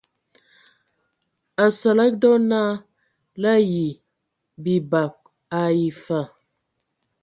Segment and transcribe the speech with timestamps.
[1.63, 2.71] Asǝlǝg dɔ naa
[3.41, 3.85] la ayi
[4.63, 5.13] bibag
[5.61, 6.19] ai fa.